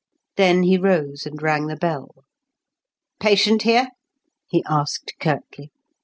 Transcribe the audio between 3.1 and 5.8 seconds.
"Patient here?" he asked curtly.